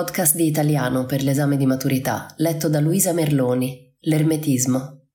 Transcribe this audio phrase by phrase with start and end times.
[0.00, 3.94] Podcast di italiano per l'esame di maturità, letto da Luisa Merloni.
[4.00, 5.08] L'ermetismo.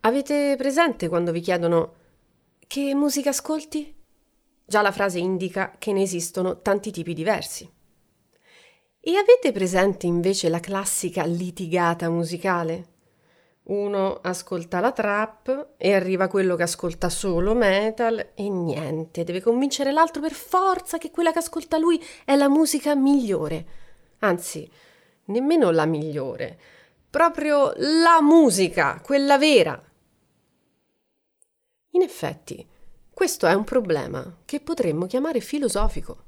[0.00, 1.92] Avete presente quando vi chiedono
[2.66, 3.94] che musica ascolti?
[4.64, 7.70] Già la frase indica che ne esistono tanti tipi diversi.
[9.00, 12.86] E avete presente invece la classica litigata musicale?
[13.68, 19.90] Uno ascolta la trap e arriva quello che ascolta solo metal e niente, deve convincere
[19.90, 23.66] l'altro per forza che quella che ascolta lui è la musica migliore.
[24.20, 24.70] Anzi,
[25.26, 26.58] nemmeno la migliore,
[27.10, 29.82] proprio la musica, quella vera.
[31.90, 32.64] In effetti,
[33.12, 36.25] questo è un problema che potremmo chiamare filosofico.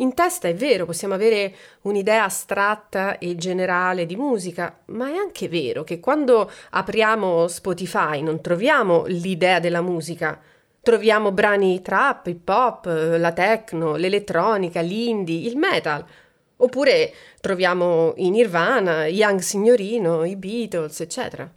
[0.00, 5.48] In testa è vero, possiamo avere un'idea astratta e generale di musica, ma è anche
[5.48, 10.40] vero che quando apriamo Spotify non troviamo l'idea della musica,
[10.82, 16.04] troviamo brani trap, hip hop, la techno, l'elettronica, l'indie, il metal.
[16.60, 21.52] Oppure troviamo i Nirvana, Young Signorino, i Beatles, eccetera.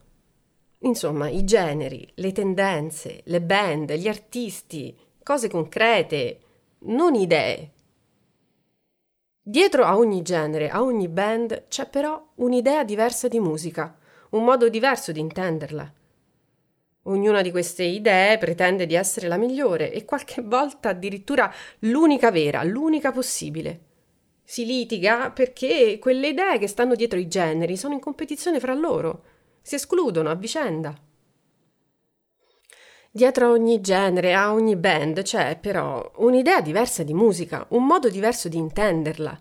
[0.80, 6.40] Insomma, i generi, le tendenze, le band, gli artisti, cose concrete,
[6.86, 7.74] non idee.
[9.44, 13.98] Dietro a ogni genere, a ogni band, c'è però un'idea diversa di musica,
[14.32, 15.92] un modo diverso di intenderla.
[17.06, 22.62] Ognuna di queste idee pretende di essere la migliore e qualche volta addirittura l'unica vera,
[22.64, 23.80] l'unica possibile.
[24.44, 29.24] Si litiga perché quelle idee che stanno dietro i generi sono in competizione fra loro,
[29.64, 30.96] si escludono a vicenda.
[33.14, 38.08] Dietro a ogni genere, a ogni band, c'è però un'idea diversa di musica, un modo
[38.08, 39.38] diverso di intenderla.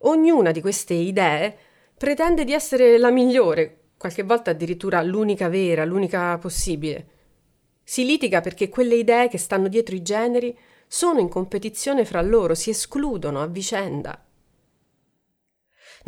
[0.00, 1.56] Ognuna di queste idee
[1.96, 7.06] pretende di essere la migliore, qualche volta addirittura l'unica vera, l'unica possibile.
[7.82, 10.54] Si litiga perché quelle idee che stanno dietro i generi
[10.86, 14.22] sono in competizione fra loro, si escludono a vicenda.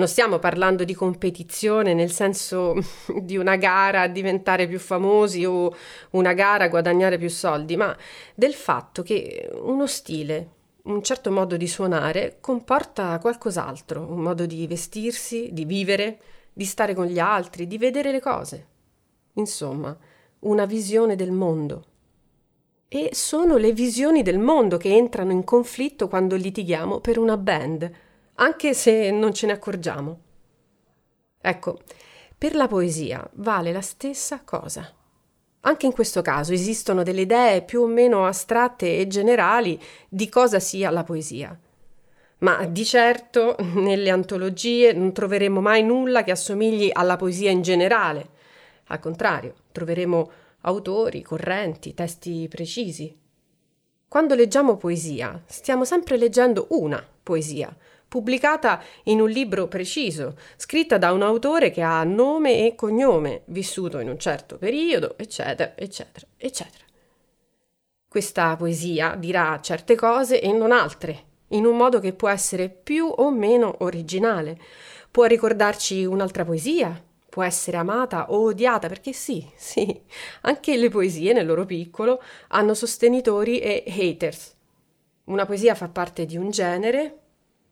[0.00, 2.74] Non stiamo parlando di competizione nel senso
[3.20, 5.76] di una gara a diventare più famosi o
[6.12, 7.94] una gara a guadagnare più soldi, ma
[8.34, 10.52] del fatto che uno stile,
[10.84, 16.18] un certo modo di suonare comporta qualcos'altro, un modo di vestirsi, di vivere,
[16.50, 18.66] di stare con gli altri, di vedere le cose.
[19.34, 19.94] Insomma,
[20.38, 21.84] una visione del mondo.
[22.88, 28.08] E sono le visioni del mondo che entrano in conflitto quando litighiamo per una band
[28.34, 30.20] anche se non ce ne accorgiamo.
[31.40, 31.80] Ecco,
[32.36, 34.90] per la poesia vale la stessa cosa.
[35.62, 40.58] Anche in questo caso esistono delle idee più o meno astratte e generali di cosa
[40.58, 41.58] sia la poesia.
[42.38, 48.28] Ma di certo nelle antologie non troveremo mai nulla che assomigli alla poesia in generale.
[48.86, 50.30] Al contrario, troveremo
[50.62, 53.14] autori, correnti, testi precisi.
[54.08, 57.74] Quando leggiamo poesia, stiamo sempre leggendo una poesia,
[58.10, 64.00] pubblicata in un libro preciso, scritta da un autore che ha nome e cognome, vissuto
[64.00, 66.84] in un certo periodo, eccetera, eccetera, eccetera.
[68.08, 73.06] Questa poesia dirà certe cose e non altre, in un modo che può essere più
[73.06, 74.58] o meno originale.
[75.08, 80.00] Può ricordarci un'altra poesia, può essere amata o odiata, perché sì, sì,
[80.40, 84.56] anche le poesie nel loro piccolo hanno sostenitori e haters.
[85.26, 87.18] Una poesia fa parte di un genere,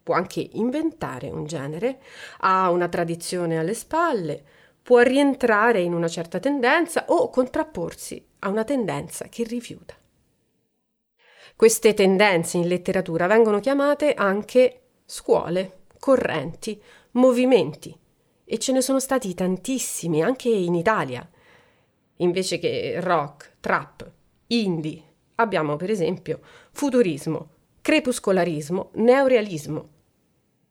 [0.09, 2.01] può anche inventare un genere,
[2.39, 4.43] ha una tradizione alle spalle,
[4.83, 9.95] può rientrare in una certa tendenza o contrapporsi a una tendenza che rifiuta.
[11.55, 16.81] Queste tendenze in letteratura vengono chiamate anche scuole, correnti,
[17.13, 17.95] movimenti
[18.47, 21.29] e ce ne sono stati tantissimi anche in Italia.
[22.17, 24.11] Invece che rock, trap,
[24.47, 25.03] indie,
[25.35, 26.41] abbiamo per esempio
[26.71, 27.51] futurismo,
[27.83, 29.89] crepuscolarismo, neorealismo,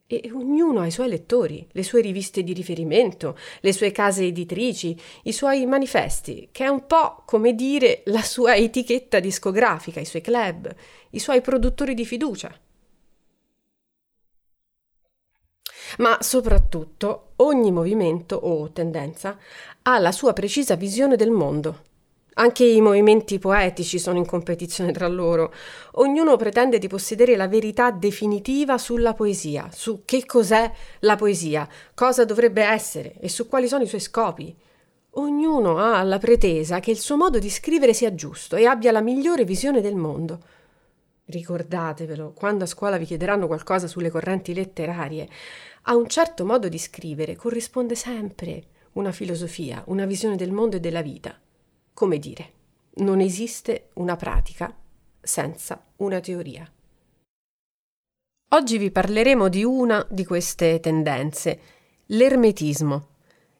[0.07, 4.97] e ognuno ha i suoi lettori, le sue riviste di riferimento, le sue case editrici,
[5.23, 10.21] i suoi manifesti, che è un po' come dire la sua etichetta discografica, i suoi
[10.21, 10.73] club,
[11.11, 12.57] i suoi produttori di fiducia.
[15.97, 19.37] Ma soprattutto ogni movimento o tendenza
[19.83, 21.85] ha la sua precisa visione del mondo.
[22.39, 25.51] Anche i movimenti poetici sono in competizione tra loro.
[25.93, 32.25] Ognuno pretende di possedere la verità definitiva sulla poesia, su che cos'è la poesia, cosa
[32.25, 34.55] dovrebbe essere e su quali sono i suoi scopi.
[35.11, 39.01] Ognuno ha la pretesa che il suo modo di scrivere sia giusto e abbia la
[39.01, 40.39] migliore visione del mondo.
[41.25, 45.27] Ricordatevelo, quando a scuola vi chiederanno qualcosa sulle correnti letterarie,
[45.83, 48.61] a un certo modo di scrivere corrisponde sempre
[48.93, 51.35] una filosofia, una visione del mondo e della vita.
[51.97, 52.51] Come dire,
[52.97, 54.71] non esiste una pratica
[55.19, 56.71] senza una teoria.
[58.49, 61.59] Oggi vi parleremo di una di queste tendenze,
[62.05, 63.07] l'ermetismo,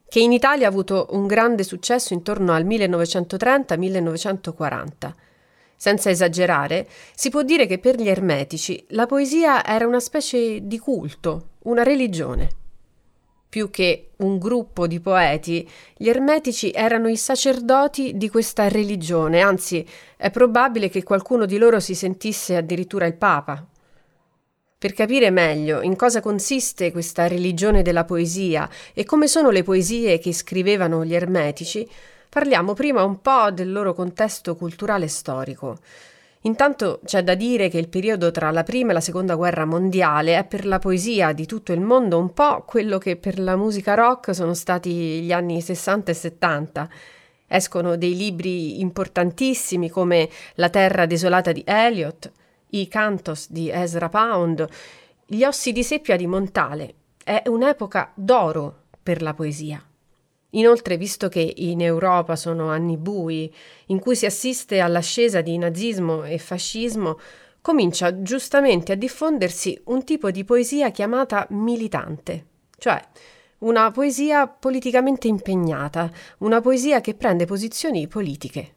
[0.08, 5.12] che in Italia ha avuto un grande successo intorno al 1930-1940.
[5.74, 10.78] Senza esagerare, si può dire che per gli ermetici la poesia era una specie di
[10.78, 12.67] culto, una religione
[13.48, 19.86] più che un gruppo di poeti, gli ermetici erano i sacerdoti di questa religione, anzi
[20.16, 23.66] è probabile che qualcuno di loro si sentisse addirittura il Papa.
[24.78, 30.18] Per capire meglio in cosa consiste questa religione della poesia e come sono le poesie
[30.18, 31.88] che scrivevano gli ermetici,
[32.28, 35.78] parliamo prima un po' del loro contesto culturale storico.
[36.42, 40.38] Intanto c'è da dire che il periodo tra la prima e la seconda guerra mondiale
[40.38, 43.94] è per la poesia di tutto il mondo un po' quello che per la musica
[43.94, 46.88] rock sono stati gli anni 60 e 70.
[47.48, 52.30] Escono dei libri importantissimi come La terra desolata di Eliot,
[52.70, 54.66] I cantos di Ezra Pound,
[55.26, 56.94] Gli ossi di seppia di Montale.
[57.24, 59.87] È un'epoca d'oro per la poesia.
[60.52, 63.52] Inoltre, visto che in Europa sono anni bui,
[63.86, 67.18] in cui si assiste all'ascesa di nazismo e fascismo,
[67.60, 72.46] comincia giustamente a diffondersi un tipo di poesia chiamata militante,
[72.78, 72.98] cioè
[73.58, 78.74] una poesia politicamente impegnata, una poesia che prende posizioni politiche.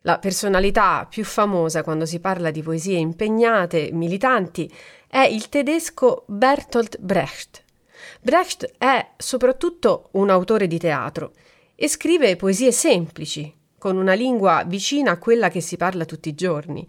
[0.00, 4.72] La personalità più famosa quando si parla di poesie impegnate, militanti,
[5.06, 7.64] è il tedesco Bertolt Brecht
[8.20, 11.32] Brecht è soprattutto un autore di teatro
[11.74, 16.34] e scrive poesie semplici, con una lingua vicina a quella che si parla tutti i
[16.34, 16.86] giorni.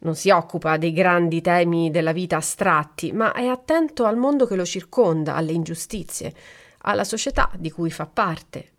[0.00, 4.54] Non si occupa dei grandi temi della vita astratti, ma è attento al mondo che
[4.54, 6.34] lo circonda, alle ingiustizie,
[6.82, 8.72] alla società di cui fa parte.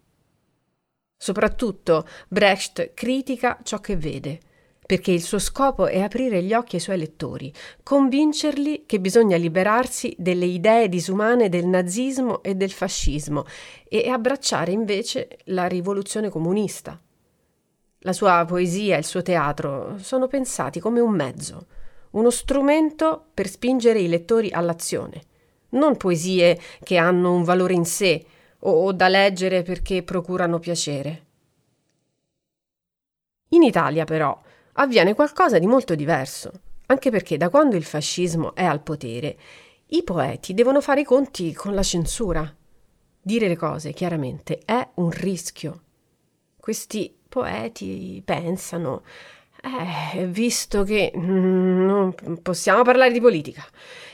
[1.18, 4.40] Soprattutto Brecht critica ciò che vede,
[4.90, 7.54] perché il suo scopo è aprire gli occhi ai suoi lettori,
[7.84, 13.46] convincerli che bisogna liberarsi delle idee disumane del nazismo e del fascismo
[13.88, 17.00] e abbracciare invece la rivoluzione comunista.
[18.00, 21.68] La sua poesia e il suo teatro sono pensati come un mezzo,
[22.14, 25.22] uno strumento per spingere i lettori all'azione,
[25.70, 28.26] non poesie che hanno un valore in sé
[28.58, 31.26] o da leggere perché procurano piacere.
[33.50, 34.48] In Italia però
[34.80, 36.52] avviene qualcosa di molto diverso,
[36.88, 39.38] anche perché da quando il fascismo è al potere,
[39.88, 42.54] i poeti devono fare i conti con la censura.
[43.22, 45.82] Dire le cose chiaramente è un rischio.
[46.58, 49.04] Questi poeti pensano,
[50.16, 53.66] eh, visto che mm, non possiamo parlare di politica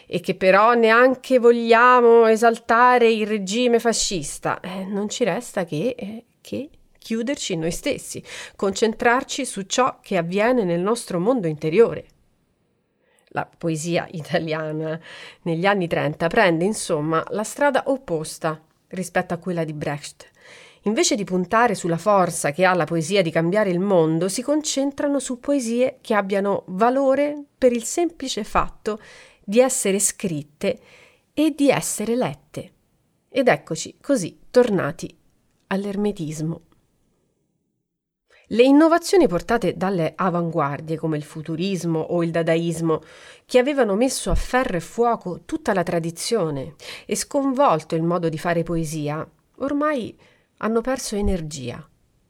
[0.08, 6.26] e che però neanche vogliamo esaltare il regime fascista, eh, non ci resta che, eh,
[6.42, 6.70] che
[7.06, 8.24] chiuderci in noi stessi,
[8.56, 12.08] concentrarci su ciò che avviene nel nostro mondo interiore.
[13.28, 15.00] La poesia italiana
[15.44, 20.32] negli anni 30 prende insomma la strada opposta rispetto a quella di Brecht.
[20.86, 25.20] Invece di puntare sulla forza che ha la poesia di cambiare il mondo, si concentrano
[25.20, 29.00] su poesie che abbiano valore per il semplice fatto
[29.44, 30.80] di essere scritte
[31.36, 32.72] e di essere lette.
[33.30, 35.16] Ed eccoci così tornati
[35.68, 36.62] all'ermetismo.
[38.50, 43.02] Le innovazioni portate dalle avanguardie come il futurismo o il dadaismo,
[43.46, 46.76] che avevano messo a ferro e fuoco tutta la tradizione
[47.08, 50.16] e sconvolto il modo di fare poesia, ormai
[50.58, 51.84] hanno perso energia,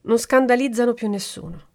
[0.04, 1.74] non scandalizzano più nessuno.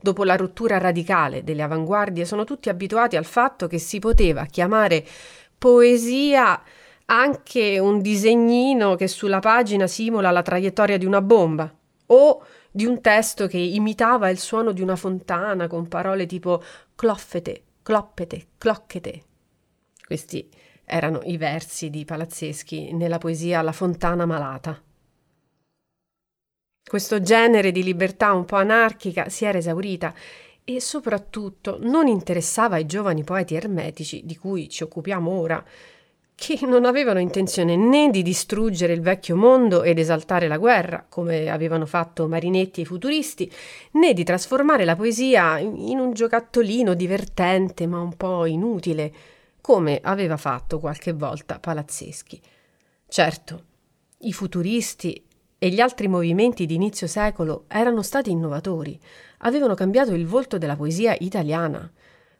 [0.00, 5.04] Dopo la rottura radicale delle avanguardie sono tutti abituati al fatto che si poteva chiamare
[5.58, 6.62] poesia
[7.06, 11.72] anche un disegnino che sulla pagina simula la traiettoria di una bomba
[12.06, 12.44] o
[12.76, 16.62] di un testo che imitava il suono di una fontana con parole tipo
[16.94, 19.22] cloffete, cloppete, clocchete.
[20.04, 20.46] Questi
[20.84, 24.78] erano i versi di Palazzeschi nella poesia La fontana malata.
[26.86, 30.12] Questo genere di libertà un po' anarchica si era esaurita
[30.62, 35.64] e soprattutto non interessava ai giovani poeti ermetici di cui ci occupiamo ora,
[36.36, 41.48] che non avevano intenzione né di distruggere il vecchio mondo ed esaltare la guerra, come
[41.48, 43.50] avevano fatto Marinetti e i futuristi,
[43.92, 49.12] né di trasformare la poesia in un giocattolino divertente ma un po' inutile,
[49.62, 52.38] come aveva fatto qualche volta Palazzeschi.
[53.08, 53.64] Certo,
[54.18, 55.24] i futuristi
[55.58, 59.00] e gli altri movimenti di inizio secolo erano stati innovatori,
[59.38, 61.90] avevano cambiato il volto della poesia italiana,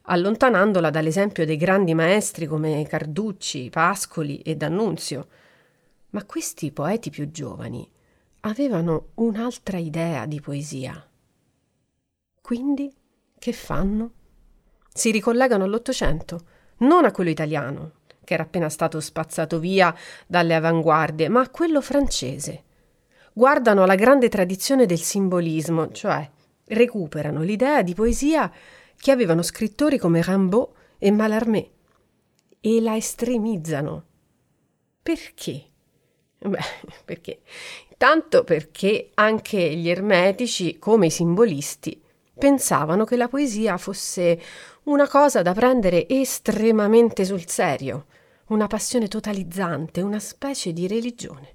[0.06, 5.28] allontanandola dall'esempio dei grandi maestri come Carducci, Pascoli e D'Annunzio.
[6.10, 7.88] Ma questi poeti più giovani
[8.40, 11.04] avevano un'altra idea di poesia.
[12.40, 12.92] Quindi
[13.38, 14.12] che fanno?
[14.92, 16.46] Si ricollegano all'Ottocento,
[16.78, 17.92] non a quello italiano,
[18.24, 19.94] che era appena stato spazzato via
[20.26, 22.62] dalle avanguardie, ma a quello francese.
[23.32, 26.28] Guardano alla grande tradizione del simbolismo, cioè
[26.68, 28.50] recuperano l'idea di poesia
[28.98, 31.70] che avevano scrittori come Rimbaud e Mallarmé
[32.60, 34.04] e la estremizzano.
[35.02, 35.64] Perché?
[36.38, 36.58] Beh,
[37.04, 37.40] perché?
[37.96, 42.02] Tanto perché anche gli ermetici, come i simbolisti,
[42.38, 44.40] pensavano che la poesia fosse
[44.84, 48.06] una cosa da prendere estremamente sul serio,
[48.48, 51.54] una passione totalizzante, una specie di religione.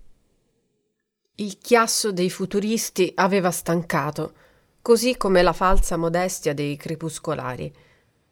[1.35, 4.33] Il chiasso dei futuristi aveva stancato
[4.81, 7.73] così come la falsa modestia dei crepuscolari.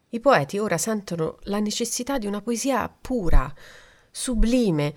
[0.09, 3.53] I poeti ora sentono la necessità di una poesia pura,
[4.09, 4.93] sublime,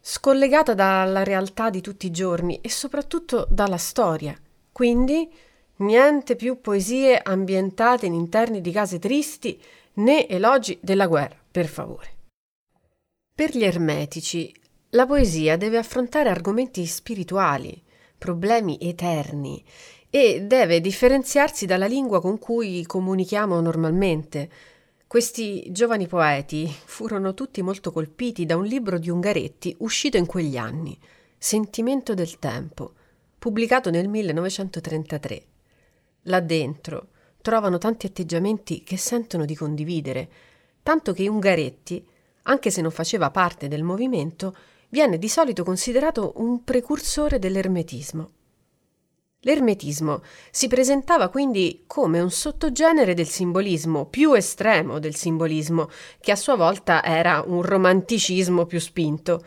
[0.00, 4.38] scollegata dalla realtà di tutti i giorni e soprattutto dalla storia.
[4.72, 5.30] Quindi
[5.76, 9.60] niente più poesie ambientate in interni di case tristi
[9.94, 12.12] né elogi della guerra, per favore.
[13.34, 14.54] Per gli ermetici
[14.90, 17.82] la poesia deve affrontare argomenti spirituali,
[18.16, 19.62] problemi eterni
[20.14, 24.48] e deve differenziarsi dalla lingua con cui comunichiamo normalmente.
[25.08, 30.56] Questi giovani poeti furono tutti molto colpiti da un libro di Ungaretti uscito in quegli
[30.56, 30.96] anni,
[31.36, 32.92] Sentimento del tempo,
[33.36, 35.44] pubblicato nel 1933.
[36.22, 37.08] Là dentro
[37.42, 40.30] trovano tanti atteggiamenti che sentono di condividere,
[40.84, 42.06] tanto che Ungaretti,
[42.44, 44.54] anche se non faceva parte del movimento,
[44.90, 48.30] viene di solito considerato un precursore dell'ermetismo.
[49.46, 56.36] L'ermetismo si presentava quindi come un sottogenere del simbolismo, più estremo del simbolismo, che a
[56.36, 59.44] sua volta era un romanticismo più spinto.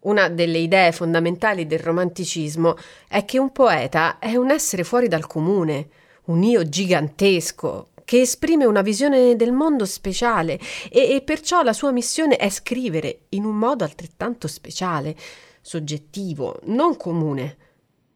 [0.00, 5.26] Una delle idee fondamentali del romanticismo è che un poeta è un essere fuori dal
[5.26, 5.88] comune,
[6.26, 10.58] un io gigantesco, che esprime una visione del mondo speciale
[10.90, 15.14] e, e perciò la sua missione è scrivere in un modo altrettanto speciale,
[15.60, 17.56] soggettivo, non comune.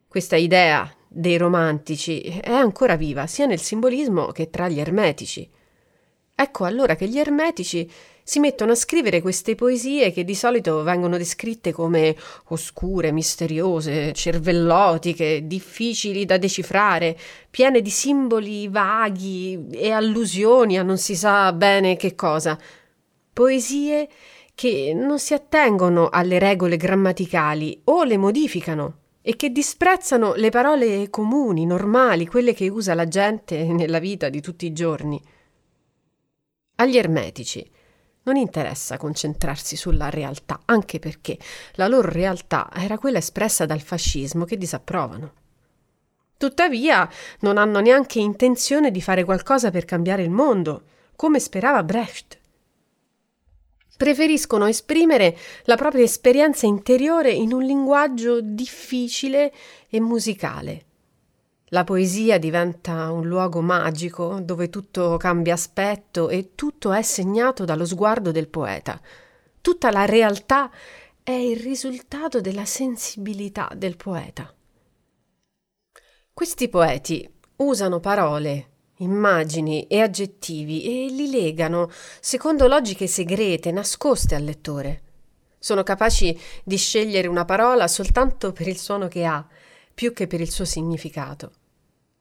[0.09, 5.49] Questa idea dei romantici è ancora viva sia nel simbolismo che tra gli ermetici.
[6.35, 7.89] Ecco allora che gli ermetici
[8.25, 12.17] si mettono a scrivere queste poesie che di solito vengono descritte come
[12.49, 17.19] oscure, misteriose, cervellotiche, difficili da decifrare,
[17.51, 22.59] piene di simboli vaghi e allusioni a non si sa bene che cosa.
[23.33, 24.09] Poesie
[24.55, 31.09] che non si attengono alle regole grammaticali o le modificano e che disprezzano le parole
[31.09, 35.23] comuni, normali, quelle che usa la gente nella vita di tutti i giorni.
[36.77, 37.71] Agli ermetici
[38.25, 41.39] non interessa concentrarsi sulla realtà, anche perché
[41.75, 45.33] la loro realtà era quella espressa dal fascismo che disapprovano.
[46.37, 47.09] Tuttavia
[47.41, 50.83] non hanno neanche intenzione di fare qualcosa per cambiare il mondo,
[51.15, 52.41] come sperava Brecht
[53.97, 59.53] preferiscono esprimere la propria esperienza interiore in un linguaggio difficile
[59.89, 60.85] e musicale.
[61.67, 67.87] La poesia diventa un luogo magico dove tutto cambia aspetto e tutto è segnato dallo
[67.87, 69.01] sguardo del poeta.
[69.61, 70.71] Tutta la realtà
[71.23, 74.53] è il risultato della sensibilità del poeta.
[76.33, 78.72] Questi poeti usano parole
[79.03, 81.91] immagini e aggettivi e li legano
[82.21, 85.03] secondo logiche segrete, nascoste al lettore.
[85.59, 89.47] Sono capaci di scegliere una parola soltanto per il suono che ha,
[89.95, 91.53] più che per il suo significato.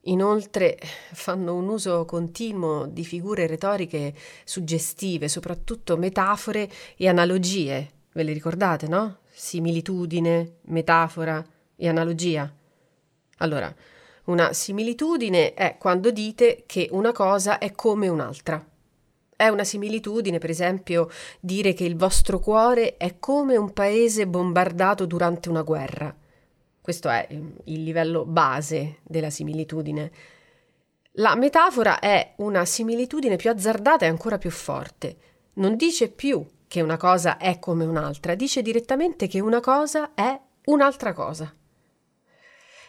[0.06, 0.78] Inoltre
[1.12, 7.90] fanno un uso continuo di figure retoriche suggestive, soprattutto metafore e analogie.
[8.12, 9.18] Ve le ricordate, no?
[9.32, 11.44] Similitudine, metafora
[11.76, 12.52] e analogia.
[13.38, 13.72] Allora,
[14.32, 18.64] una similitudine è quando dite che una cosa è come un'altra.
[19.36, 25.04] È una similitudine, per esempio, dire che il vostro cuore è come un paese bombardato
[25.04, 26.16] durante una guerra.
[26.80, 30.10] Questo è il livello base della similitudine.
[31.16, 35.16] La metafora è una similitudine più azzardata e ancora più forte.
[35.54, 40.40] Non dice più che una cosa è come un'altra, dice direttamente che una cosa è
[40.64, 41.54] un'altra cosa.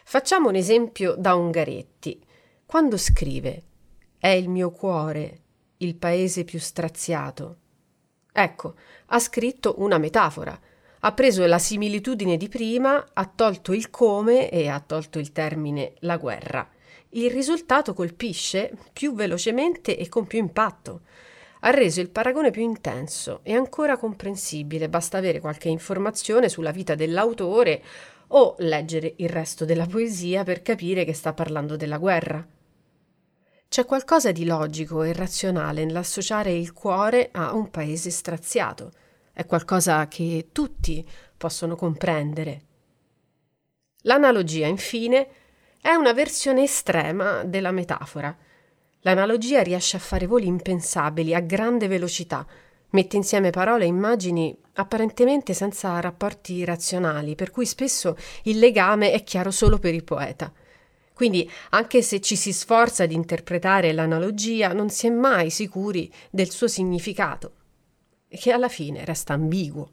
[0.06, 2.22] Facciamo un esempio da Ungaretti.
[2.66, 3.62] Quando scrive
[4.18, 5.40] È il mio cuore
[5.78, 7.56] il paese più straziato.
[8.30, 8.74] Ecco,
[9.06, 10.56] ha scritto una metafora.
[11.00, 15.94] Ha preso la similitudine di prima, ha tolto il come e ha tolto il termine
[16.00, 16.68] la guerra.
[17.10, 21.00] Il risultato colpisce più velocemente e con più impatto.
[21.60, 26.94] Ha reso il paragone più intenso e ancora comprensibile, basta avere qualche informazione sulla vita
[26.94, 27.82] dell'autore
[28.28, 32.46] o leggere il resto della poesia per capire che sta parlando della guerra.
[33.68, 38.92] C'è qualcosa di logico e razionale nell'associare il cuore a un paese straziato.
[39.32, 41.04] È qualcosa che tutti
[41.36, 42.62] possono comprendere.
[44.02, 45.28] L'analogia, infine,
[45.80, 48.36] è una versione estrema della metafora.
[49.00, 52.46] L'analogia riesce a fare voli impensabili a grande velocità,
[52.94, 59.22] mette insieme parole e immagini apparentemente senza rapporti razionali, per cui spesso il legame è
[59.22, 60.52] chiaro solo per il poeta.
[61.12, 66.50] Quindi, anche se ci si sforza di interpretare l'analogia, non si è mai sicuri del
[66.50, 67.52] suo significato,
[68.28, 69.90] che alla fine resta ambiguo.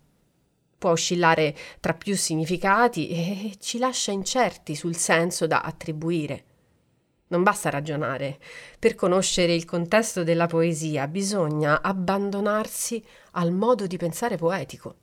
[0.78, 6.46] Può oscillare tra più significati e ci lascia incerti sul senso da attribuire.
[7.32, 8.40] Non basta ragionare.
[8.78, 14.96] Per conoscere il contesto della poesia bisogna abbandonarsi al modo di pensare poetico,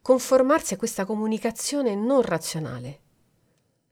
[0.00, 3.00] conformarsi a questa comunicazione non razionale.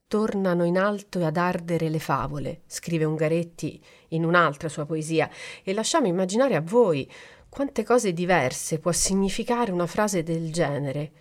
[0.08, 5.28] Tornano in alto ad ardere le favole, scrive Ungaretti in un'altra sua poesia,
[5.62, 7.10] e lasciamo immaginare a voi
[7.50, 11.12] quante cose diverse può significare una frase del genere.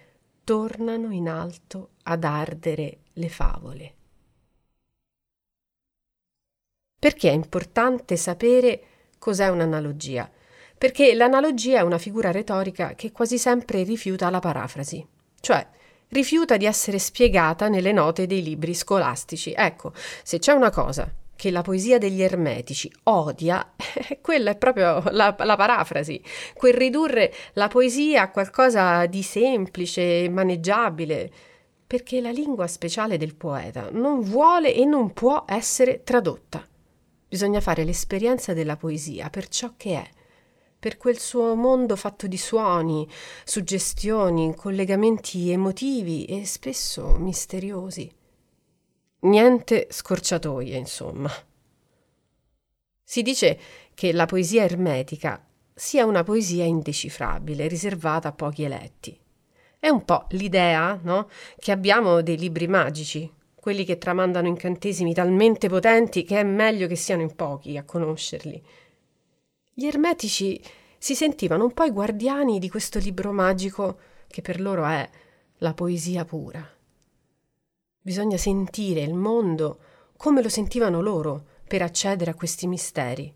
[0.46, 3.96] Tornano in alto ad ardere le favole.
[7.06, 8.82] Perché è importante sapere
[9.20, 10.28] cos'è un'analogia?
[10.76, 15.06] Perché l'analogia è una figura retorica che quasi sempre rifiuta la parafrasi,
[15.40, 15.68] cioè
[16.08, 19.54] rifiuta di essere spiegata nelle note dei libri scolastici.
[19.56, 19.94] Ecco,
[20.24, 23.74] se c'è una cosa che la poesia degli ermetici odia,
[24.20, 26.20] quella è proprio la, la, parafrasi,
[26.56, 31.32] quel ridurre la poesia a qualcosa di semplice e maneggiabile,
[31.86, 36.68] perché la lingua speciale del poeta non vuole e non può essere tradotta.
[37.27, 40.09] Bisogna fare l'esperienza della poesia per ciò che è,
[40.77, 43.07] per quel suo mondo fatto di suoni,
[43.44, 48.11] suggestioni, collegamenti emotivi e spesso misteriosi.
[49.22, 51.31] Niente scorciatoie, insomma.
[53.03, 53.59] Si dice
[53.96, 59.20] che la poesia ermetica sia una poesia indecifrabile, riservata a pochi eletti.
[59.79, 61.29] È un po' l'idea, no?
[61.57, 63.31] che abbiamo dei libri magici,
[63.66, 68.64] quelli che tramandano incantesimi talmente potenti che è meglio che siano in pochi a conoscerli.
[69.74, 70.62] Gli ermetici
[71.00, 73.98] si sentivano un po' i guardiani di questo libro magico
[74.28, 75.10] che per loro è
[75.58, 76.64] la poesia pura.
[78.00, 79.80] Bisogna sentire il mondo
[80.16, 83.34] come lo sentivano loro per accedere a questi misteri.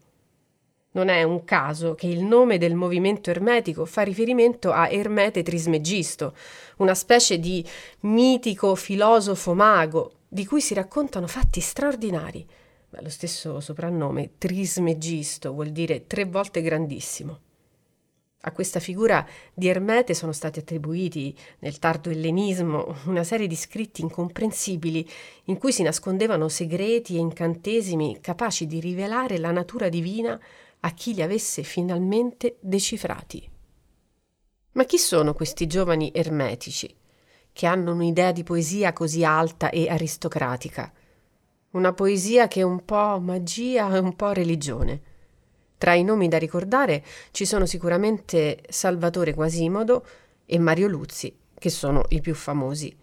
[0.91, 6.35] Non è un caso che il nome del movimento ermetico fa riferimento a Ermete Trismegisto,
[6.77, 7.65] una specie di
[8.01, 12.47] mitico filosofo mago di cui si raccontano fatti straordinari.
[12.89, 17.39] Beh, lo stesso soprannome, Trismegisto, vuol dire tre volte grandissimo.
[18.43, 24.01] A questa figura di Ermete sono stati attribuiti nel tardo ellenismo una serie di scritti
[24.01, 25.05] incomprensibili
[25.45, 30.39] in cui si nascondevano segreti e incantesimi capaci di rivelare la natura divina
[30.79, 33.49] a chi li avesse finalmente decifrati.
[34.71, 36.95] Ma chi sono questi giovani ermetici?
[37.59, 40.89] Che hanno un'idea di poesia così alta e aristocratica.
[41.71, 45.01] Una poesia che è un po' magia e un po' religione.
[45.77, 50.05] Tra i nomi da ricordare ci sono sicuramente Salvatore Quasimodo
[50.45, 52.97] e Mario Luzzi, che sono i più famosi,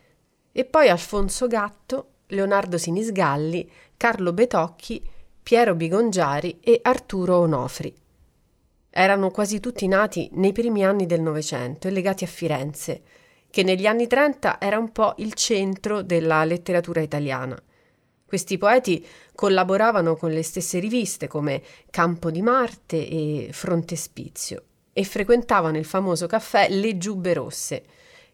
[0.53, 5.07] e poi Alfonso Gatto, Leonardo Sinisgalli, Carlo Betocchi,
[5.43, 7.95] Piero Bigongiari e Arturo Onofri.
[8.89, 13.03] Erano quasi tutti nati nei primi anni del Novecento e legati a Firenze,
[13.57, 17.59] che negli anni 30 era un po' il centro della letteratura italiana.
[18.27, 19.03] Questi poeti
[19.35, 26.27] collaboravano con le stesse riviste come Campo di Marte e Frontespizio e frequentavano il famoso
[26.27, 27.85] caffè Le Giubbe Rosse.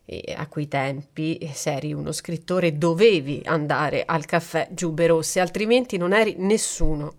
[0.04, 5.98] E a quei tempi, se eri uno scrittore, dovevi andare al caffè Giubbe Rosse, altrimenti
[5.98, 7.14] non eri nessuno.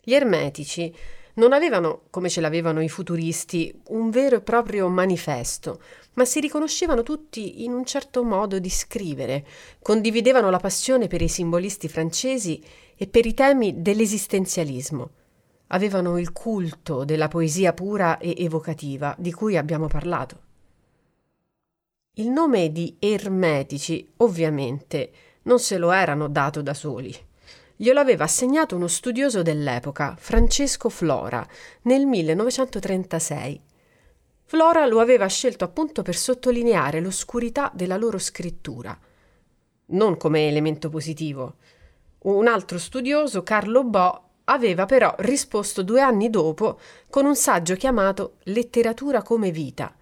[0.00, 0.94] Gli ermetici
[1.38, 5.80] non avevano, come ce l'avevano i futuristi, un vero e proprio manifesto,
[6.18, 9.46] ma si riconoscevano tutti in un certo modo di scrivere,
[9.80, 12.60] condividevano la passione per i simbolisti francesi
[12.96, 15.10] e per i temi dell'esistenzialismo.
[15.68, 20.40] avevano il culto della poesia pura e evocativa di cui abbiamo parlato.
[22.14, 25.10] Il nome di ermetici, ovviamente,
[25.42, 27.14] non se lo erano dato da soli.
[27.76, 31.46] Glielo aveva assegnato uno studioso dell'epoca, Francesco Flora,
[31.82, 33.67] nel 1936.
[34.50, 38.98] Flora lo aveva scelto appunto per sottolineare l'oscurità della loro scrittura,
[39.88, 41.56] non come elemento positivo.
[42.20, 46.80] Un altro studioso, Carlo Bo, aveva però risposto due anni dopo
[47.10, 49.94] con un saggio chiamato Letteratura come vita,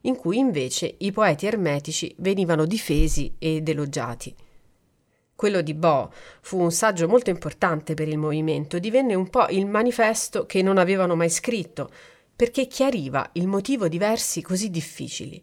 [0.00, 4.34] in cui invece i poeti ermetici venivano difesi ed elogiati.
[5.36, 9.66] Quello di Bo fu un saggio molto importante per il movimento, divenne un po' il
[9.66, 11.88] manifesto che non avevano mai scritto,
[12.42, 15.40] perché chiariva il motivo di versi così difficili.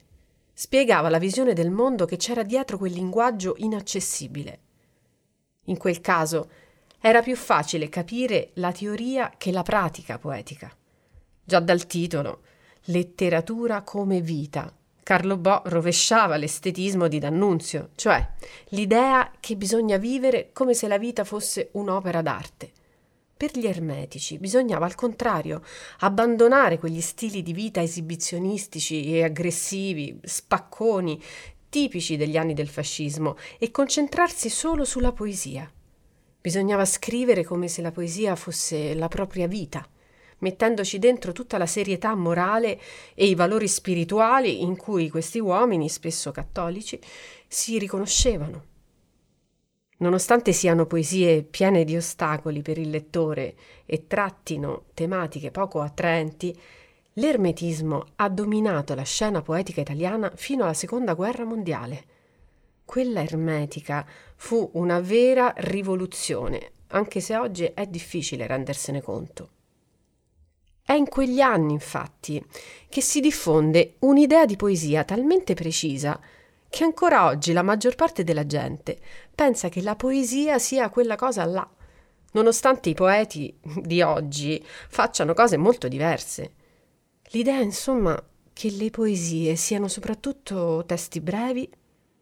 [0.52, 4.60] Spiegava la visione del mondo che c'era dietro quel linguaggio inaccessibile.
[5.68, 6.50] In quel caso
[7.00, 10.70] era più facile capire la teoria che la pratica poetica.
[11.42, 12.42] Già dal titolo
[12.88, 14.70] Letteratura come vita.
[15.02, 18.30] Carlo Bo rovesciava l'estetismo di D'Annunzio, cioè
[18.72, 22.72] l'idea che bisogna vivere come se la vita fosse un'opera d'arte.
[23.40, 25.64] Per gli ermetici bisognava al contrario
[26.00, 31.24] abbandonare quegli stili di vita esibizionistici e aggressivi, spacconi,
[31.70, 35.72] tipici degli anni del fascismo e concentrarsi solo sulla poesia.
[36.42, 39.88] Bisognava scrivere come se la poesia fosse la propria vita
[40.40, 42.78] mettendoci dentro tutta la serietà morale
[43.14, 47.00] e i valori spirituali in cui questi uomini, spesso cattolici,
[47.48, 48.69] si riconoscevano.
[50.02, 56.58] Nonostante siano poesie piene di ostacoli per il lettore e trattino tematiche poco attraenti,
[57.14, 62.04] l'ermetismo ha dominato la scena poetica italiana fino alla Seconda Guerra Mondiale.
[62.86, 69.50] Quella ermetica fu una vera rivoluzione, anche se oggi è difficile rendersene conto.
[70.82, 72.42] È in quegli anni, infatti,
[72.88, 76.20] che si diffonde un'idea di poesia talmente precisa
[76.70, 79.00] che ancora oggi la maggior parte della gente
[79.34, 81.68] pensa che la poesia sia quella cosa là,
[82.34, 86.54] nonostante i poeti di oggi facciano cose molto diverse.
[87.32, 88.22] L'idea, insomma,
[88.54, 91.70] che le poesie siano soprattutto testi brevi,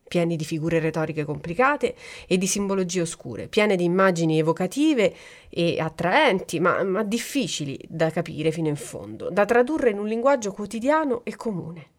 [0.08, 1.96] pieni di figure retoriche complicate
[2.28, 5.14] e di simbologie oscure, piene di immagini evocative
[5.50, 10.54] e attraenti, ma, ma, difficili da capire fino in fondo, da tradurre in un linguaggio
[10.54, 11.96] quotidiano e comune.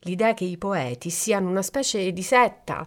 [0.00, 2.86] L'idea che i poeti siano una specie di setta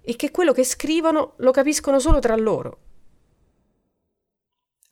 [0.00, 2.78] e che quello che scrivono lo capiscono solo tra loro.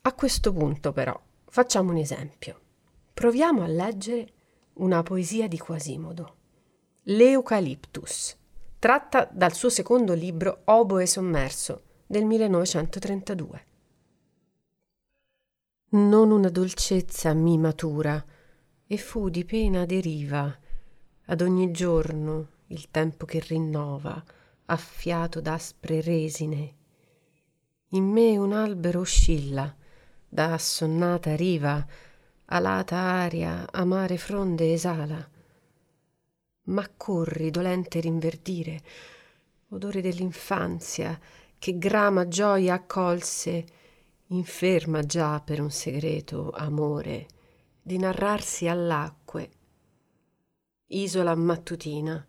[0.02, 2.61] A questo punto, però, facciamo un esempio.
[3.12, 4.33] Proviamo a leggere
[4.74, 6.35] una poesia di Quasimodo.
[7.05, 8.37] L'Eucaliptus
[8.79, 13.66] tratta dal suo secondo libro Oboe sommerso del 1932.
[15.88, 18.24] Non una dolcezza mi matura
[18.87, 20.57] e fu di pena deriva
[21.26, 24.22] ad ogni giorno il tempo che rinnova
[24.66, 26.74] affiato d'aspre resine.
[27.90, 29.74] In me un albero oscilla
[30.28, 31.84] da assonnata riva
[32.46, 35.34] alata aria amare fronde esala
[36.66, 38.82] ma corri dolente rinverdire,
[39.68, 41.18] odore dell'infanzia
[41.58, 43.64] che grama gioia accolse,
[44.28, 47.26] inferma già per un segreto amore
[47.80, 49.25] di narrarsi all'acque.
[50.88, 52.25] Isola mattutina,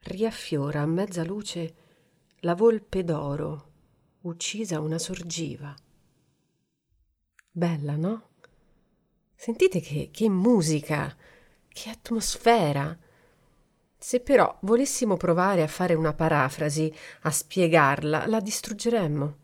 [0.00, 1.74] riaffiora a mezza luce
[2.40, 3.70] la volpe d'oro,
[4.20, 5.74] uccisa una sorgiva.
[7.50, 8.28] Bella, no?
[9.34, 11.16] Sentite che, che musica,
[11.66, 12.94] che atmosfera.
[13.96, 19.36] Se però volessimo provare a fare una parafrasi, a spiegarla, la distruggeremmo.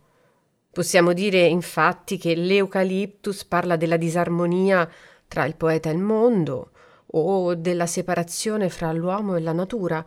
[0.70, 4.87] Possiamo dire infatti che l'Eucaliptus parla della disarmonia
[5.27, 6.71] tra il poeta e il mondo,
[7.14, 10.05] o della separazione fra l'uomo e la natura.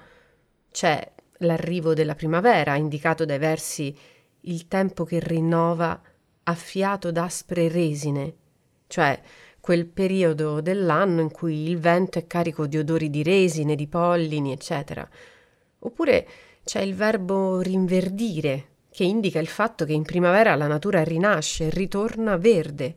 [0.72, 3.96] C'è l'arrivo della primavera, indicato dai versi
[4.42, 6.00] il tempo che rinnova
[6.44, 8.34] affiato d'aspre resine,
[8.88, 9.20] cioè
[9.60, 14.52] quel periodo dell'anno in cui il vento è carico di odori di resine, di pollini,
[14.52, 15.08] eccetera.
[15.80, 16.28] Oppure
[16.64, 22.38] c'è il verbo rinverdire, che indica il fatto che in primavera la natura rinasce, ritorna
[22.38, 22.96] verde.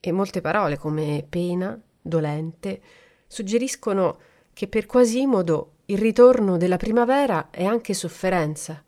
[0.00, 2.80] E molte parole come pena, dolente,
[3.30, 4.18] suggeriscono
[4.52, 8.82] che per Quasimodo il ritorno della primavera è anche sofferenza.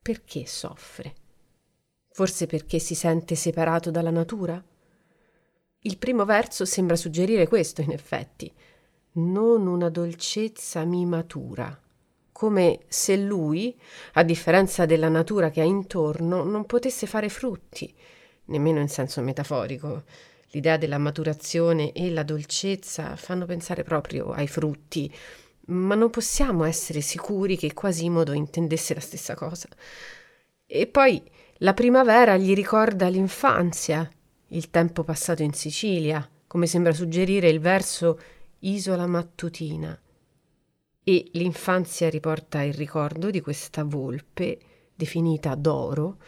[0.00, 1.14] Perché soffre?
[2.10, 4.62] Forse perché si sente separato dalla natura?
[5.80, 8.52] Il primo verso sembra suggerire questo, in effetti.
[9.14, 11.76] Non una dolcezza mi matura,
[12.30, 13.76] come se lui,
[14.12, 17.92] a differenza della natura che ha intorno, non potesse fare frutti,
[18.44, 20.04] nemmeno in senso metaforico.
[20.54, 25.12] L'idea della maturazione e la dolcezza fanno pensare proprio ai frutti,
[25.66, 29.68] ma non possiamo essere sicuri che Quasimodo intendesse la stessa cosa.
[30.64, 31.20] E poi
[31.58, 34.08] la primavera gli ricorda l'infanzia,
[34.48, 38.20] il tempo passato in Sicilia, come sembra suggerire il verso
[38.60, 40.00] Isola mattutina.
[41.02, 44.58] E l'infanzia riporta il ricordo di questa volpe,
[44.94, 46.18] definita d'oro,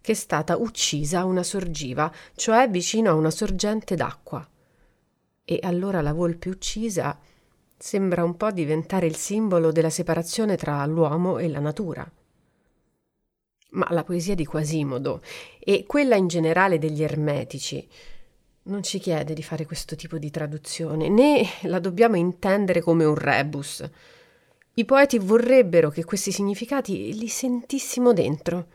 [0.00, 4.46] che è stata uccisa a una sorgiva, cioè vicino a una sorgente d'acqua.
[5.44, 7.18] E allora la volpe uccisa
[7.76, 12.10] sembra un po' diventare il simbolo della separazione tra l'uomo e la natura.
[13.72, 15.22] Ma la poesia di Quasimodo
[15.58, 17.88] e quella in generale degli ermetici
[18.64, 23.14] non ci chiede di fare questo tipo di traduzione, né la dobbiamo intendere come un
[23.14, 23.88] rebus.
[24.74, 28.68] I poeti vorrebbero che questi significati li sentissimo dentro,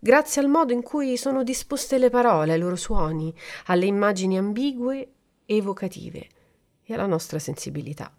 [0.00, 3.32] grazie al modo in cui sono disposte le parole, ai loro suoni,
[3.66, 5.12] alle immagini ambigue
[5.44, 6.28] evocative
[6.82, 8.12] e alla nostra sensibilità.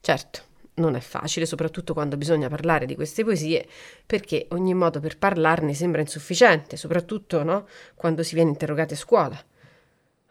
[0.00, 0.42] Certo,
[0.74, 3.66] non è facile, soprattutto quando bisogna parlare di queste poesie,
[4.06, 7.66] perché ogni modo per parlarne sembra insufficiente, soprattutto no?
[7.94, 9.42] quando si viene interrogati a scuola.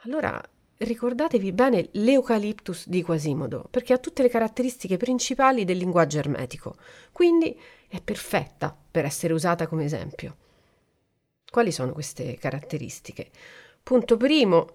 [0.06, 0.42] Allora
[0.78, 6.76] ricordatevi bene l'Eucaliptus di Quasimodo, perché ha tutte le caratteristiche principali del linguaggio ermetico,
[7.12, 10.38] quindi è perfetta per essere usata come esempio.
[11.54, 13.30] Quali sono queste caratteristiche?
[13.84, 14.70] Punto primo,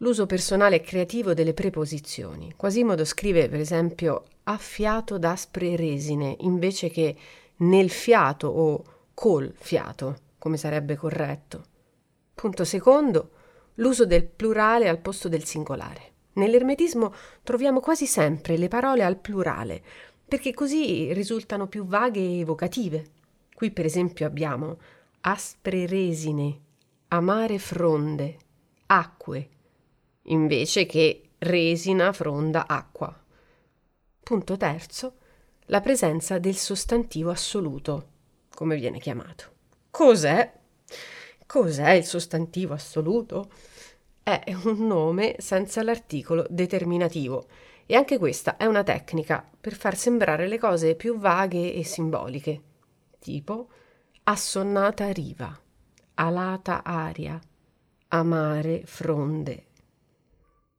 [0.00, 2.52] l'uso personale e creativo delle preposizioni.
[2.56, 7.16] Quasimodo scrive, per esempio, a fiato d'aspre resine, invece che
[7.56, 11.64] nel fiato o col fiato, come sarebbe corretto.
[12.34, 13.30] Punto secondo,
[13.76, 16.02] l'uso del plurale al posto del singolare.
[16.34, 19.82] Nell'ermetismo troviamo quasi sempre le parole al plurale,
[20.28, 23.06] perché così risultano più vaghe e evocative.
[23.54, 24.76] Qui, per esempio, abbiamo
[25.22, 26.60] aspre resine,
[27.08, 28.38] amare fronde,
[28.86, 29.48] acque,
[30.24, 33.14] invece che resina, fronda, acqua.
[34.22, 35.14] Punto terzo,
[35.66, 38.08] la presenza del sostantivo assoluto,
[38.54, 39.44] come viene chiamato.
[39.90, 40.52] Cos'è?
[41.46, 43.50] Cos'è il sostantivo assoluto?
[44.22, 47.46] È un nome senza l'articolo determinativo
[47.84, 52.62] e anche questa è una tecnica per far sembrare le cose più vaghe e simboliche,
[53.18, 53.68] tipo
[54.24, 55.58] assonnata riva,
[56.14, 57.40] alata aria,
[58.08, 59.66] amare fronde.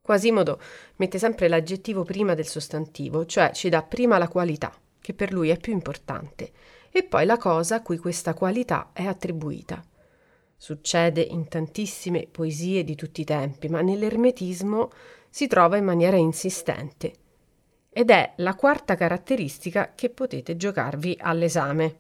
[0.02, 0.60] Quasimodo
[0.98, 5.50] mette sempre l'aggettivo prima del sostantivo, cioè ci dà prima la qualità, che per lui
[5.50, 6.52] è più importante,
[6.92, 9.84] e poi la cosa a cui questa qualità è attribuita.
[10.58, 14.92] Succede in tantissime poesie di tutti i tempi, ma nell'ermetismo
[15.30, 17.14] si trova in maniera insistente.
[17.90, 21.96] Ed è la quarta caratteristica che potete giocarvi all'esame.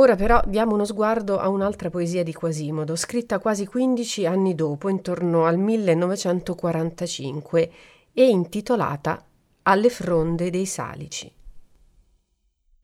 [0.00, 4.88] Ora però diamo uno sguardo a un'altra poesia di Quasimodo, scritta quasi 15 anni dopo,
[4.88, 7.72] intorno al 1945,
[8.12, 9.24] e intitolata
[9.62, 11.28] Alle fronde dei salici.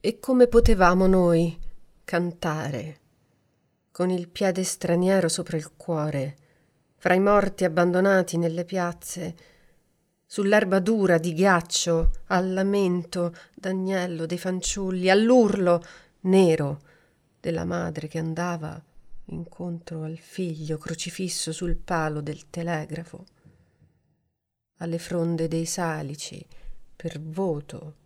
[0.00, 1.56] E come potevamo noi
[2.02, 2.98] cantare,
[3.92, 6.36] con il piede straniero sopra il cuore,
[6.96, 9.36] fra i morti abbandonati nelle piazze,
[10.26, 15.80] sull'erba dura di ghiaccio, al lamento d'agnello dei fanciulli, all'urlo
[16.22, 16.80] nero
[17.44, 18.82] della madre che andava
[19.26, 23.26] incontro al figlio crocifisso sul palo del telegrafo,
[24.78, 26.42] alle fronde dei salici,
[26.96, 27.96] per voto.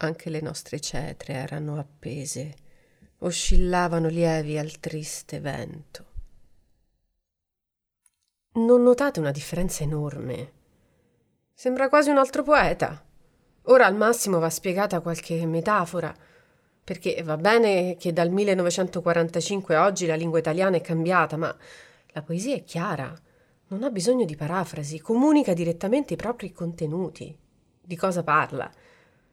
[0.00, 2.54] Anche le nostre cetre erano appese,
[3.20, 6.04] oscillavano lievi al triste vento.
[8.56, 10.52] Non notate una differenza enorme?
[11.54, 13.02] Sembra quasi un altro poeta.
[13.62, 16.14] Ora al massimo va spiegata qualche metafora,
[16.88, 21.54] perché va bene che dal 1945 a oggi la lingua italiana è cambiata, ma
[22.12, 23.14] la poesia è chiara,
[23.66, 27.36] non ha bisogno di parafrasi, comunica direttamente i propri contenuti.
[27.78, 28.70] Di cosa parla?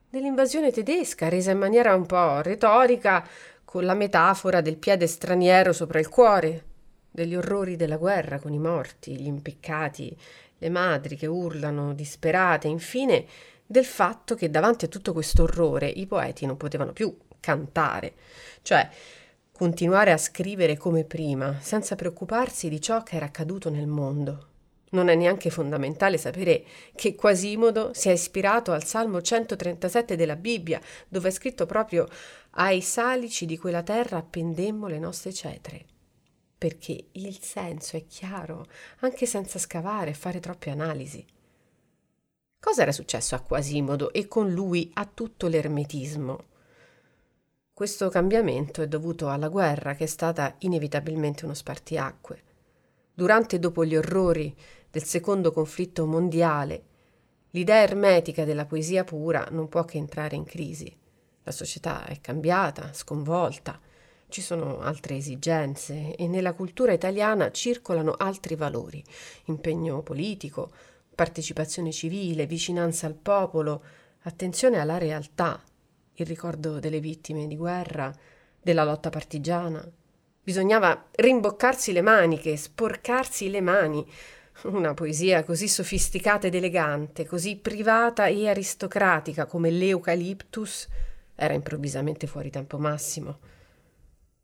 [0.09, 3.25] Dell'invasione tedesca, resa in maniera un po' retorica,
[3.63, 6.65] con la metafora del piede straniero sopra il cuore,
[7.09, 10.13] degli orrori della guerra con i morti, gli impiccati,
[10.57, 13.25] le madri che urlano disperate, infine
[13.65, 17.15] del fatto che davanti a tutto questo orrore i poeti non potevano più
[17.45, 18.13] cantare,
[18.63, 18.89] cioè
[19.51, 24.47] continuare a scrivere come prima, senza preoccuparsi di ciò che era accaduto nel mondo.
[24.91, 26.63] Non è neanche fondamentale sapere
[26.95, 32.07] che Quasimodo si è ispirato al Salmo 137 della Bibbia, dove è scritto proprio
[32.51, 35.85] ai salici di quella terra appendemmo le nostre cetre.
[36.57, 38.65] Perché il senso è chiaro,
[39.01, 41.23] anche senza scavare e fare troppe analisi.
[42.59, 46.53] Cosa era successo a Quasimodo e con lui a tutto l'ermetismo?
[47.75, 52.41] Questo cambiamento è dovuto alla guerra che è stata inevitabilmente uno spartiacque.
[53.13, 54.55] Durante e dopo gli orrori
[54.89, 56.83] del secondo conflitto mondiale,
[57.49, 60.89] l'idea ermetica della poesia pura non può che entrare in crisi.
[61.43, 63.77] La società è cambiata, sconvolta,
[64.29, 69.03] ci sono altre esigenze e nella cultura italiana circolano altri valori,
[69.47, 70.71] impegno politico,
[71.13, 73.83] partecipazione civile, vicinanza al popolo,
[74.21, 75.61] attenzione alla realtà,
[76.15, 78.13] il ricordo delle vittime di guerra,
[78.61, 79.87] della lotta partigiana.
[80.43, 84.05] Bisognava rimboccarsi le maniche, sporcarsi le mani.
[84.63, 90.87] Una poesia così sofisticata ed elegante, così privata e aristocratica come l'Eucaliptus,
[91.35, 93.39] era improvvisamente fuori tempo massimo.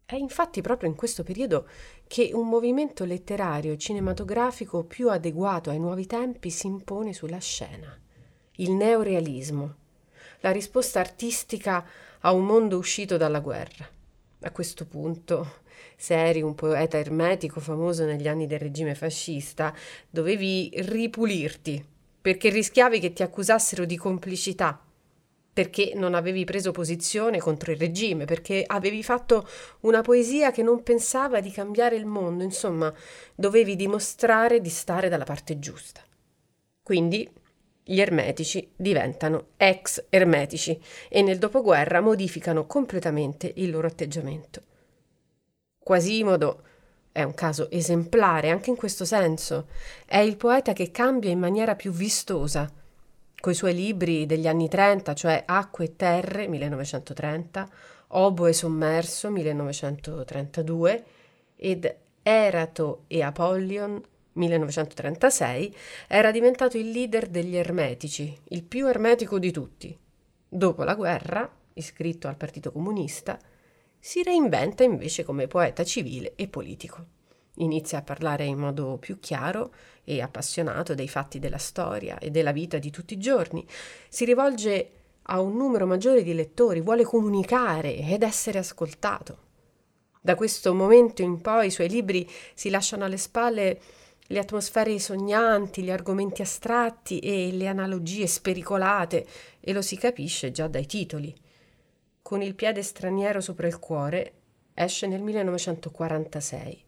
[0.06, 1.70] È infatti proprio in questo periodo
[2.06, 7.98] che un movimento letterario e cinematografico più adeguato ai nuovi tempi si impone sulla scena.
[8.56, 9.76] Il neorealismo,
[10.42, 11.86] la risposta artistica
[12.20, 13.90] a un mondo uscito dalla guerra.
[14.42, 15.60] A questo punto,
[15.96, 19.74] se eri un poeta ermetico famoso negli anni del regime fascista,
[20.10, 21.84] dovevi ripulirti,
[22.22, 24.80] perché rischiavi che ti accusassero di complicità,
[25.54, 29.48] perché non avevi preso posizione contro il regime, perché avevi fatto
[29.82, 32.92] una poesia che non pensava di cambiare il mondo, insomma,
[33.36, 36.02] dovevi dimostrare di stare dalla parte giusta.
[36.82, 37.30] Quindi
[37.84, 44.62] gli ermetici diventano ex ermetici e nel dopoguerra modificano completamente il loro atteggiamento.
[45.80, 46.64] Quasimodo
[47.12, 49.68] è un caso esemplare anche in questo senso.
[50.06, 52.72] È il poeta che cambia in maniera più vistosa.
[53.40, 57.68] Coi suoi libri degli anni 30, cioè Acque e Terre, 1930,
[58.10, 61.04] Oboe sommerso, 1932,
[61.56, 64.02] ed Erato e Apollion,
[64.34, 65.76] 1936,
[66.08, 69.98] era diventato il leader degli ermetici, il più ermetico di tutti.
[70.48, 73.40] Dopo la guerra, iscritto al Partito Comunista,
[74.00, 77.06] si reinventa invece come poeta civile e politico.
[77.56, 82.52] Inizia a parlare in modo più chiaro e appassionato dei fatti della storia e della
[82.52, 83.66] vita di tutti i giorni.
[84.10, 84.92] Si rivolge
[85.24, 89.50] a un numero maggiore di lettori, vuole comunicare ed essere ascoltato.
[90.22, 93.80] Da questo momento in poi i suoi libri si lasciano alle spalle
[94.32, 99.28] le atmosfere sognanti, gli argomenti astratti e le analogie spericolate,
[99.60, 101.36] e lo si capisce già dai titoli.
[102.22, 104.34] Con il piede straniero sopra il cuore
[104.74, 106.84] esce nel 1946,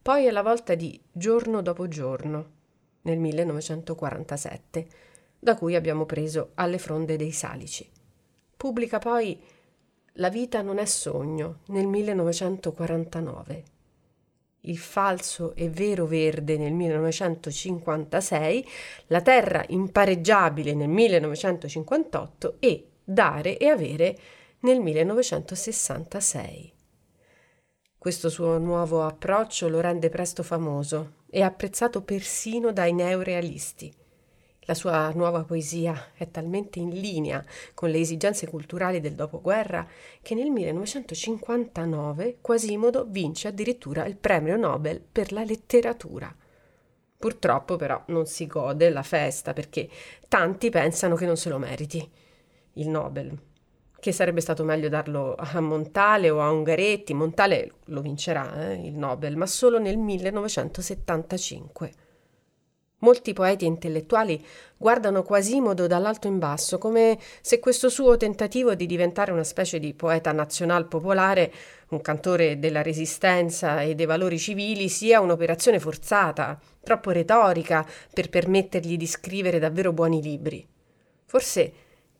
[0.00, 2.52] poi alla volta di Giorno dopo giorno,
[3.02, 4.86] nel 1947,
[5.40, 7.90] da cui abbiamo preso Alle fronde dei Salici.
[8.56, 9.36] Pubblica poi
[10.14, 13.72] La vita non è sogno nel 1949
[14.66, 18.66] il falso e vero verde nel 1956,
[19.08, 24.16] La terra impareggiabile nel 1958 e Dare e avere
[24.60, 26.72] nel 1966.
[27.98, 34.03] Questo suo nuovo approccio lo rende presto famoso e apprezzato persino dai neorealisti.
[34.66, 39.86] La sua nuova poesia è talmente in linea con le esigenze culturali del dopoguerra
[40.22, 46.34] che nel 1959 Quasimodo vince addirittura il premio Nobel per la letteratura.
[47.18, 49.86] Purtroppo però non si gode la festa perché
[50.28, 52.10] tanti pensano che non se lo meriti
[52.74, 53.36] il Nobel,
[54.00, 57.12] che sarebbe stato meglio darlo a Montale o a Ungaretti.
[57.12, 62.03] Montale lo vincerà eh, il Nobel, ma solo nel 1975.
[62.98, 64.42] Molti poeti intellettuali
[64.76, 69.92] guardano Quasimodo dall'alto in basso, come se questo suo tentativo di diventare una specie di
[69.92, 71.52] poeta nazional popolare,
[71.90, 78.96] un cantore della resistenza e dei valori civili, sia un'operazione forzata, troppo retorica per permettergli
[78.96, 80.66] di scrivere davvero buoni libri.
[81.26, 81.72] Forse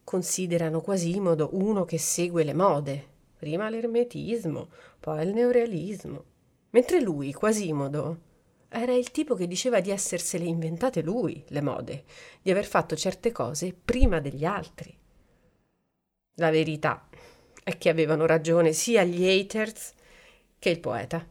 [0.04, 3.06] considerano Quasimodo uno che segue le mode,
[3.38, 4.68] prima l'ermetismo,
[5.00, 6.24] poi il neorealismo,
[6.70, 8.32] mentre lui, Quasimodo,
[8.74, 12.04] era il tipo che diceva di essersele inventate lui, le mode,
[12.42, 14.96] di aver fatto certe cose prima degli altri.
[16.34, 17.08] La verità
[17.62, 19.92] è che avevano ragione sia gli haters
[20.58, 21.26] che il poeta.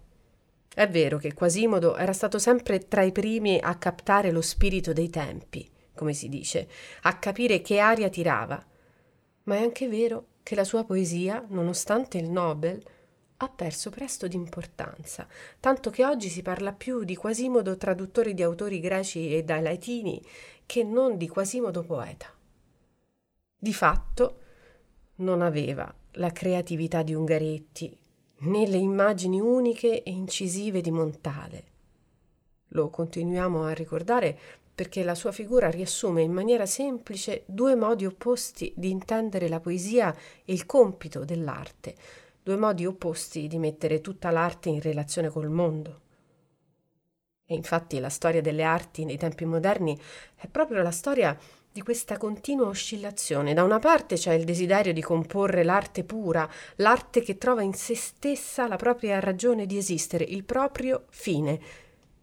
[0.73, 5.09] È vero che Quasimodo era stato sempre tra i primi a captare lo spirito dei
[5.09, 6.67] tempi, come si dice,
[7.01, 8.65] a capire che aria tirava,
[9.43, 12.81] ma è anche vero che la sua poesia, nonostante il Nobel,
[13.43, 15.27] ha perso presto di importanza,
[15.59, 20.21] tanto che oggi si parla più di Quasimodo traduttore di autori greci e dai latini
[20.65, 22.27] che non di Quasimodo poeta.
[23.57, 24.39] Di fatto
[25.15, 27.97] non aveva la creatività di Ungaretti
[28.35, 31.63] né le immagini uniche e incisive di Montale.
[32.69, 34.37] Lo continuiamo a ricordare
[34.75, 40.13] perché la sua figura riassume in maniera semplice due modi opposti di intendere la poesia
[40.43, 41.95] e il compito dell'arte,
[42.43, 46.01] due modi opposti di mettere tutta l'arte in relazione col mondo.
[47.45, 49.97] E infatti la storia delle arti nei tempi moderni
[50.35, 51.37] è proprio la storia
[51.71, 53.53] di questa continua oscillazione.
[53.53, 57.95] Da una parte c'è il desiderio di comporre l'arte pura, l'arte che trova in se
[57.95, 61.59] stessa la propria ragione di esistere, il proprio fine.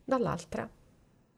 [0.05, 0.68] Dall'altra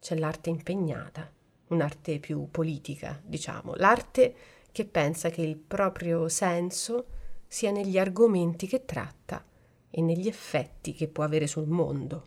[0.00, 1.30] c'è l'arte impegnata,
[1.68, 4.34] un'arte più politica, diciamo, l'arte
[4.72, 7.06] che pensa che il proprio senso
[7.52, 9.44] sia negli argomenti che tratta
[9.90, 12.24] e negli effetti che può avere sul mondo.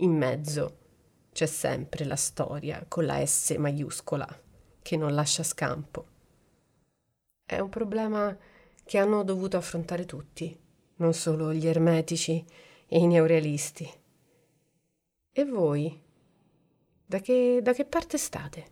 [0.00, 0.80] In mezzo
[1.32, 4.28] c'è sempre la storia con la S maiuscola
[4.82, 6.06] che non lascia scampo.
[7.42, 8.36] È un problema
[8.84, 10.54] che hanno dovuto affrontare tutti,
[10.96, 12.44] non solo gli ermetici
[12.86, 13.90] e i neorealisti.
[15.32, 15.98] E voi?
[17.06, 18.71] Da che, da che parte state?